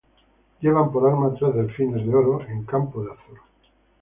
[0.61, 3.39] Llevan por armas tres delfines de oro en campo de azur.